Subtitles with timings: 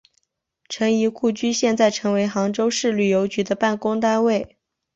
[0.67, 4.57] 陈仪故居现在成为杭州市旅游局的办公单位。